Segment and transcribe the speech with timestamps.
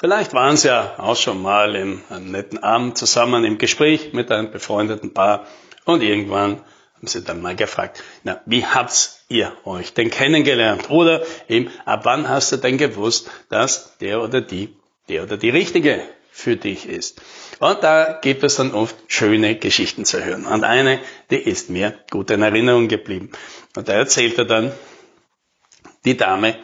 [0.00, 4.32] Vielleicht waren Sie ja auch schon mal in einem netten Abend zusammen im Gespräch mit
[4.32, 5.46] einem befreundeten Paar
[5.84, 6.62] und irgendwann
[6.96, 10.88] haben Sie dann mal gefragt, na, wie habt ihr euch denn kennengelernt?
[10.88, 14.74] Oder eben, ab wann hast du denn gewusst, dass der oder die,
[15.10, 16.00] der oder die Richtige
[16.32, 17.20] für dich ist?
[17.58, 20.46] Und da gibt es dann oft schöne Geschichten zu hören.
[20.46, 23.32] Und eine, die ist mir gut in Erinnerung geblieben.
[23.76, 24.72] Und da erzählte dann
[26.06, 26.56] die Dame,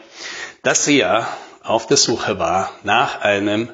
[0.63, 1.27] dass sie ja
[1.67, 3.69] auf der Suche war nach einem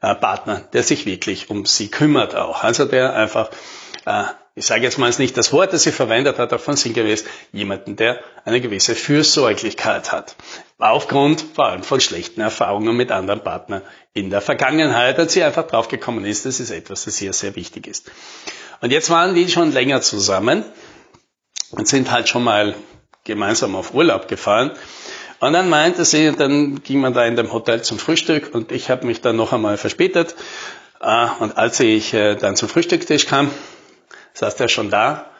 [0.00, 2.64] äh, Partner, der sich wirklich um sie kümmert auch.
[2.64, 3.50] Also der einfach,
[4.04, 7.24] äh, ich sage jetzt mal nicht das Wort, das sie verwendet hat, auch von sinngemäß,
[7.52, 10.34] jemanden, der eine gewisse Fürsorglichkeit hat.
[10.78, 15.66] Aufgrund vor allem von schlechten Erfahrungen mit anderen Partnern in der Vergangenheit, als sie einfach
[15.66, 18.10] draufgekommen ist, das ist etwas, das sehr, sehr wichtig ist.
[18.80, 20.64] Und jetzt waren die schon länger zusammen
[21.70, 22.74] und sind halt schon mal
[23.24, 24.72] gemeinsam auf Urlaub gefahren.
[25.38, 28.90] Und dann meinte sie, dann ging man da in dem Hotel zum Frühstück und ich
[28.90, 30.34] habe mich dann noch einmal verspätet.
[31.00, 33.50] Äh, und als ich äh, dann zum Frühstückstisch kam,
[34.32, 35.30] saß der schon da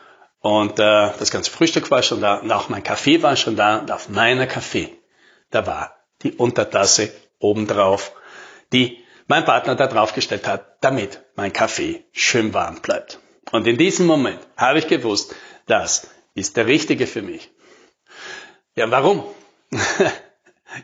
[0.40, 3.78] und äh, das ganze Frühstück war schon da und auch mein Kaffee war schon da
[3.78, 4.92] und auf meiner Kaffee,
[5.50, 8.12] da war die Untertasse obendrauf,
[8.72, 13.18] die mein Partner da draufgestellt hat, damit mein Kaffee schön warm bleibt.
[13.50, 15.34] Und in diesem Moment habe ich gewusst,
[15.66, 17.50] das ist der Richtige für mich.
[18.74, 19.24] Ja, warum?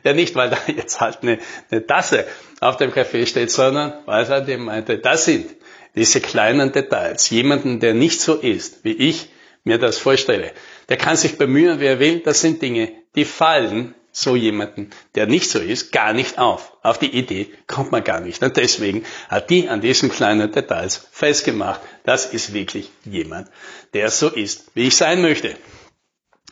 [0.05, 1.39] Ja, nicht, weil da jetzt halt eine,
[1.71, 2.27] eine Tasse
[2.61, 5.51] auf dem Kaffee steht, sondern weil er dem meinte, das sind
[5.95, 7.31] diese kleinen Details.
[7.31, 9.29] Jemanden, der nicht so ist, wie ich
[9.65, 10.53] mir das vorstelle,
[10.89, 12.21] der kann sich bemühen, wie er will.
[12.21, 16.77] Das sind Dinge, die fallen so jemanden, der nicht so ist, gar nicht auf.
[16.83, 18.43] Auf die Idee kommt man gar nicht.
[18.43, 23.49] Und deswegen hat die an diesen kleinen Details festgemacht, das ist wirklich jemand,
[23.95, 25.57] der so ist, wie ich sein möchte.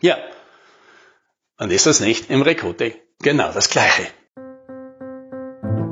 [0.01, 0.17] Ja,
[1.61, 4.07] und ist das nicht im Recruiting genau das Gleiche?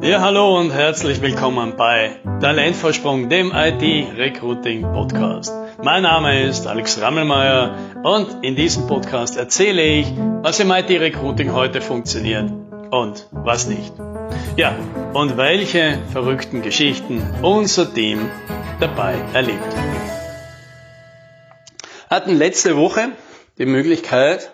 [0.00, 5.52] Ja, hallo und herzlich willkommen bei Talentvorsprung, dem IT-Recruiting Podcast.
[5.82, 10.06] Mein Name ist Alex Rammelmeier und in diesem Podcast erzähle ich,
[10.42, 12.50] was im IT-Recruiting heute funktioniert
[12.90, 13.92] und was nicht.
[14.56, 14.74] Ja,
[15.12, 18.30] und welche verrückten Geschichten unser Team
[18.80, 19.76] dabei erlebt.
[22.08, 23.10] Hatten letzte Woche
[23.58, 24.50] die Möglichkeit,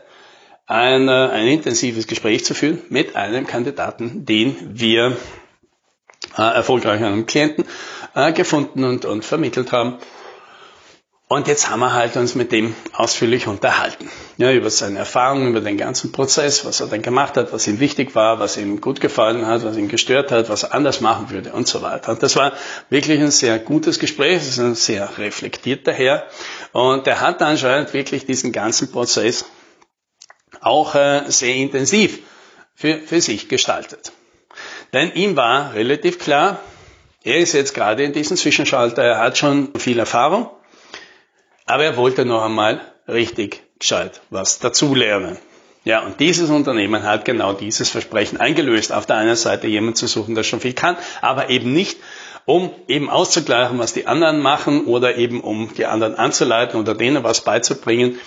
[0.66, 5.16] ein, ein intensives Gespräch zu führen mit einem Kandidaten, den wir
[6.36, 7.64] äh, erfolgreich einem Klienten
[8.14, 9.98] äh, gefunden und, und vermittelt haben.
[11.26, 14.10] Und jetzt haben wir halt uns mit dem ausführlich unterhalten.
[14.36, 17.81] Ja, über seine Erfahrungen, über den ganzen Prozess, was er dann gemacht hat, was ihm
[17.81, 21.31] wichtig war, was ihm gut gefallen hat, was ihn gestört hat, was er anders machen
[21.31, 22.12] würde und so weiter.
[22.12, 22.52] Und das war
[22.91, 26.26] wirklich ein sehr gutes Gespräch, es ist ein sehr reflektierter Herr.
[26.72, 29.46] Und er hat anscheinend wirklich diesen ganzen Prozess
[30.64, 32.20] auch äh, sehr intensiv
[32.75, 34.12] für, für sich gestaltet.
[34.92, 36.60] Denn ihm war relativ klar,
[37.22, 40.50] er ist jetzt gerade in diesem Zwischenschalter, er hat schon viel Erfahrung,
[41.66, 45.38] aber er wollte noch einmal richtig gescheit was dazulernen.
[45.84, 48.91] Ja, und dieses Unternehmen hat genau dieses Versprechen eingelöst.
[48.91, 51.98] Auf der einen Seite jemand zu suchen, der schon viel kann, aber eben nicht,
[52.46, 57.22] um eben auszugleichen, was die anderen machen oder eben um die anderen anzuleiten oder denen
[57.22, 58.19] was beizubringen,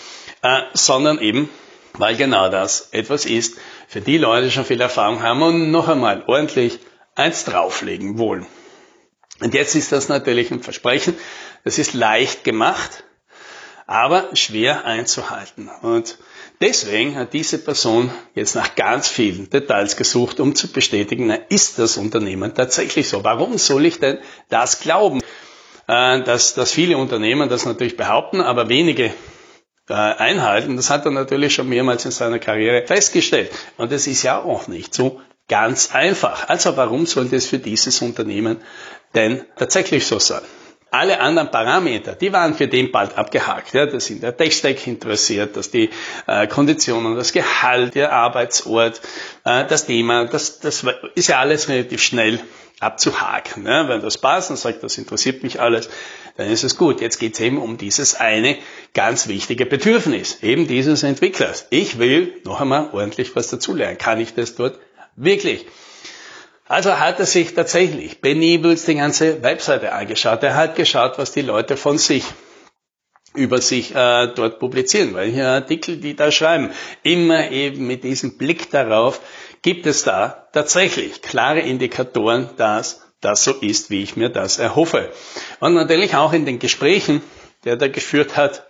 [0.44, 1.50] äh, sondern eben
[1.98, 6.24] weil genau das etwas ist, für die Leute schon viel Erfahrung haben und noch einmal
[6.28, 6.80] ordentlich
[7.16, 8.46] eins drauflegen wollen.
[9.40, 11.16] Und jetzt ist das natürlich ein Versprechen,
[11.64, 13.04] das ist leicht gemacht,
[13.86, 15.70] aber schwer einzuhalten.
[15.82, 16.18] Und
[16.60, 21.80] deswegen hat diese Person jetzt nach ganz vielen Details gesucht, um zu bestätigen, na, ist
[21.80, 23.24] das Unternehmen tatsächlich so?
[23.24, 24.18] Warum soll ich denn
[24.50, 25.22] das glauben?
[25.88, 29.14] Äh, dass, dass viele Unternehmen das natürlich behaupten, aber wenige
[29.94, 30.76] einhalten.
[30.76, 33.52] Das hat er natürlich schon mehrmals in seiner Karriere festgestellt.
[33.78, 36.50] Und das ist ja auch nicht so ganz einfach.
[36.50, 38.58] Also warum sollte es für dieses Unternehmen
[39.16, 40.42] denn tatsächlich so sein?
[40.90, 43.74] Alle anderen Parameter, die waren für den bald abgehakt.
[43.74, 45.90] Ja, das sind der Tech-Stack interessiert, dass die
[46.28, 49.02] äh, Konditionen, das Gehalt, der Arbeitsort,
[49.44, 52.40] äh, das Thema, das, das ist ja alles relativ schnell
[52.80, 53.64] abzuhaken.
[53.64, 53.86] Ne?
[53.88, 55.90] Wenn das passt und sagt, das interessiert mich alles,
[56.38, 57.02] dann ist es gut.
[57.02, 58.58] Jetzt geht es eben um dieses eine
[58.94, 61.66] ganz wichtige Bedürfnis, eben dieses Entwicklers.
[61.72, 63.98] Ich will noch einmal ordentlich was dazulernen.
[63.98, 64.80] Kann ich das dort
[65.16, 65.66] wirklich?
[66.68, 70.44] Also hat er sich tatsächlich benebelt die ganze Webseite angeschaut.
[70.44, 72.24] Er hat geschaut, was die Leute von sich
[73.34, 76.72] über sich äh, dort publizieren, welche Artikel die da schreiben.
[77.04, 79.22] Immer eben mit diesem Blick darauf,
[79.62, 85.12] gibt es da tatsächlich klare Indikatoren, dass das so ist, wie ich mir das erhoffe.
[85.60, 87.22] Und natürlich auch in den Gesprächen,
[87.64, 88.68] die er da geführt hat,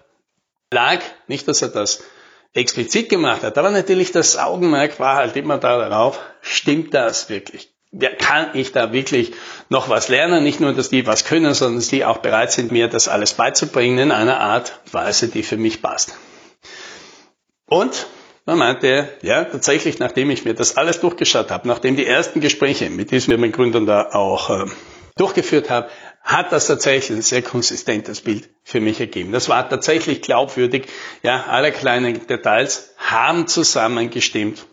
[0.71, 2.03] lag nicht, dass er das
[2.53, 7.69] explizit gemacht hat, aber natürlich das Augenmerk war halt immer darauf, stimmt das wirklich?
[7.91, 9.33] ja, kann ich da wirklich
[9.69, 10.43] noch was lernen?
[10.43, 13.33] Nicht nur, dass die was können, sondern dass die auch bereit sind, mir das alles
[13.33, 16.13] beizubringen in einer Art Weise, die für mich passt.
[17.65, 18.07] Und
[18.47, 22.39] dann meinte er, ja, tatsächlich, nachdem ich mir das alles durchgeschaut habe, nachdem die ersten
[22.39, 24.65] Gespräche mit diesen Firmengründern da auch äh,
[25.17, 25.89] durchgeführt habe,
[26.23, 29.33] hat das tatsächlich ein sehr konsistentes Bild für mich ergeben.
[29.33, 30.87] Das war tatsächlich glaubwürdig.
[31.23, 34.65] Ja, alle kleinen Details haben zusammengestimmt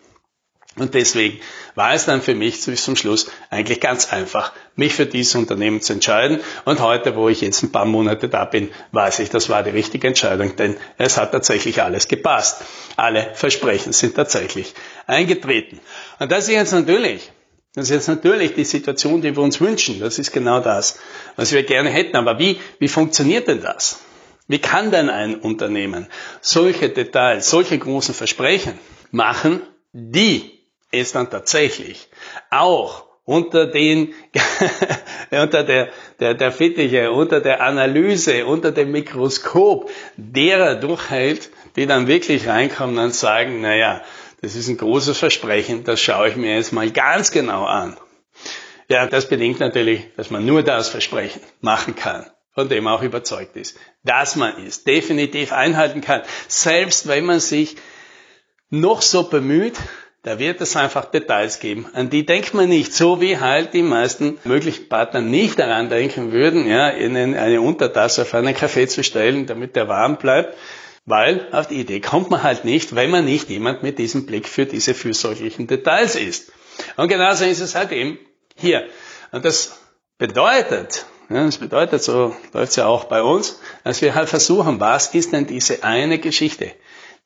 [0.76, 1.38] und deswegen
[1.76, 5.80] war es dann für mich bis zum Schluss eigentlich ganz einfach, mich für dieses Unternehmen
[5.80, 6.40] zu entscheiden.
[6.64, 9.70] Und heute, wo ich jetzt ein paar Monate da bin, weiß ich, das war die
[9.70, 12.62] richtige Entscheidung, denn es hat tatsächlich alles gepasst.
[12.96, 14.74] Alle Versprechen sind tatsächlich
[15.06, 15.78] eingetreten.
[16.18, 17.30] Und das ist jetzt natürlich,
[17.74, 20.00] das ist jetzt natürlich die Situation, die wir uns wünschen.
[20.00, 20.98] Das ist genau das,
[21.36, 22.16] was wir gerne hätten.
[22.16, 24.00] Aber wie, wie funktioniert denn das?
[24.48, 26.08] Wie kann denn ein Unternehmen
[26.40, 28.78] solche Details, solche großen Versprechen
[29.12, 29.62] machen,
[29.92, 30.53] die
[31.00, 32.08] es dann tatsächlich
[32.50, 34.14] auch unter den,
[35.30, 35.88] unter der,
[36.20, 42.98] der, der Fittiche, unter der Analyse, unter dem Mikroskop derer durchhält, die dann wirklich reinkommen
[42.98, 44.02] und sagen, naja,
[44.42, 47.96] das ist ein großes Versprechen, das schaue ich mir jetzt mal ganz genau an.
[48.88, 53.02] Ja, das bedingt natürlich, dass man nur das Versprechen machen kann, von dem man auch
[53.02, 57.76] überzeugt ist, dass man es definitiv einhalten kann, selbst wenn man sich
[58.68, 59.76] noch so bemüht,
[60.24, 61.86] da wird es einfach Details geben.
[61.92, 66.32] An die denkt man nicht, so wie halt die meisten möglichen Partner nicht daran denken
[66.32, 70.56] würden, ja, ihnen eine Untertasse auf einen Kaffee zu stellen, damit der warm bleibt.
[71.04, 74.48] Weil auf die Idee kommt man halt nicht, wenn man nicht jemand mit diesem Blick
[74.48, 76.50] für diese fürsorglichen Details ist.
[76.96, 78.18] Und genauso ist es halt eben
[78.56, 78.84] hier.
[79.30, 79.78] Und das
[80.16, 84.80] bedeutet, ja, das bedeutet, so läuft es ja auch bei uns, dass wir halt versuchen,
[84.80, 86.72] was ist denn diese eine Geschichte?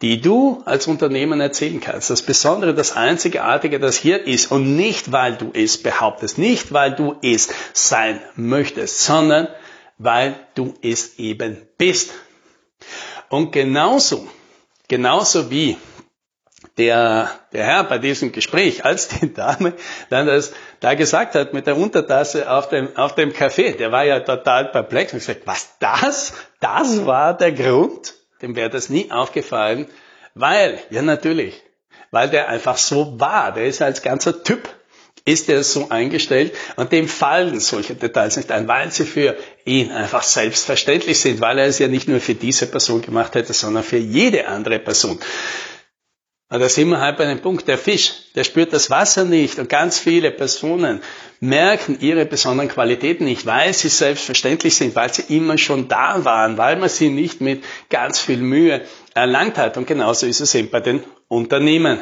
[0.00, 2.10] Die du als Unternehmen erzählen kannst.
[2.10, 6.94] Das Besondere, das Einzigartige, das hier ist und nicht, weil du es behauptest, nicht, weil
[6.94, 9.48] du es sein möchtest, sondern
[9.98, 12.12] weil du es eben bist.
[13.28, 14.28] Und genauso,
[14.86, 15.76] genauso wie
[16.76, 19.74] der, der Herr bei diesem Gespräch, als die Dame
[20.10, 24.04] dann das da gesagt hat mit der Untertasse auf dem, auf dem Café, der war
[24.04, 26.32] ja total perplex und gesagt, was das?
[26.60, 28.14] Das war der Grund?
[28.42, 29.86] Dem wäre das nie aufgefallen,
[30.34, 31.62] weil, ja natürlich,
[32.10, 34.68] weil der einfach so war, der ist als ganzer Typ,
[35.24, 39.90] ist er so eingestellt und dem fallen solche Details nicht ein, weil sie für ihn
[39.90, 43.82] einfach selbstverständlich sind, weil er es ja nicht nur für diese Person gemacht hätte, sondern
[43.82, 45.20] für jede andere Person.
[46.50, 49.58] Und da sind wir halt bei dem Punkt, der Fisch, der spürt das Wasser nicht
[49.58, 51.02] und ganz viele Personen
[51.40, 56.56] merken ihre besonderen Qualitäten nicht, weil sie selbstverständlich sind, weil sie immer schon da waren,
[56.56, 58.80] weil man sie nicht mit ganz viel Mühe
[59.12, 59.76] erlangt hat.
[59.76, 62.00] Und genauso ist es eben bei den Unternehmen.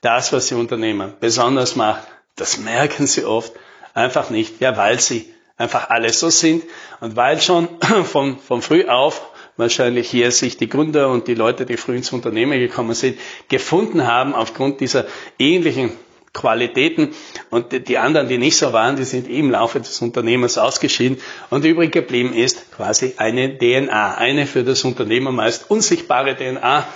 [0.00, 3.52] Das, was sie Unternehmen besonders macht, das merken sie oft
[3.94, 6.62] einfach nicht, ja, weil sie einfach alles so sind
[7.00, 7.68] und weil schon
[8.04, 9.22] von, von früh auf
[9.56, 13.18] wahrscheinlich hier sich die Gründer und die Leute, die früh ins Unternehmen gekommen sind,
[13.48, 15.06] gefunden haben aufgrund dieser
[15.38, 15.92] ähnlichen
[16.36, 17.14] Qualitäten.
[17.50, 21.18] Und die anderen, die nicht so waren, die sind im Laufe des Unternehmens ausgeschieden.
[21.50, 26.86] Und übrig geblieben ist quasi eine DNA, eine für das Unternehmen meist unsichtbare DNA,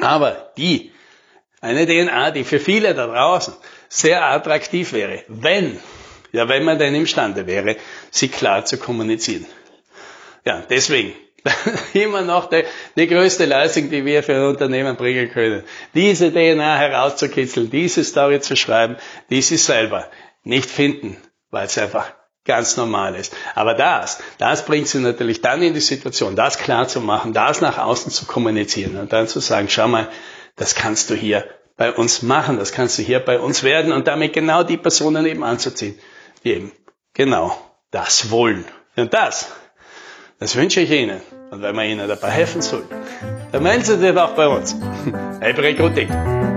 [0.00, 0.92] aber die,
[1.60, 3.54] eine DNA, die für viele da draußen
[3.88, 5.78] sehr attraktiv wäre, wenn,
[6.32, 7.76] ja, wenn man denn imstande wäre,
[8.10, 9.46] sie klar zu kommunizieren.
[10.44, 11.12] Ja, deswegen
[11.94, 12.64] immer noch die,
[12.96, 15.62] die, größte Leistung, die wir für ein Unternehmen bringen können.
[15.94, 18.96] Diese DNA herauszukitzeln, diese Story zu schreiben,
[19.30, 20.06] die sie selber
[20.44, 21.16] nicht finden,
[21.50, 22.12] weil es einfach
[22.44, 23.34] ganz normal ist.
[23.54, 27.60] Aber das, das bringt sie natürlich dann in die Situation, das klar zu machen, das
[27.60, 30.08] nach außen zu kommunizieren und dann zu sagen, schau mal,
[30.56, 31.44] das kannst du hier
[31.76, 35.24] bei uns machen, das kannst du hier bei uns werden und damit genau die Personen
[35.26, 35.98] eben anzuziehen,
[36.44, 36.72] die eben
[37.14, 37.56] genau
[37.90, 38.64] das wollen.
[38.96, 39.50] Und das
[40.40, 41.20] das wünsche ich Ihnen.
[41.50, 42.84] Und wenn wir Ihnen dabei helfen soll,
[43.52, 44.74] dann melden Sie sich doch bei uns.
[45.40, 46.49] Hey Recruiting.